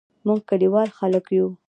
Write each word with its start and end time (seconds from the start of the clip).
موږ 0.27 0.39
کلیوال 0.49 0.89
خلګ 0.97 1.25
یو 1.37 1.47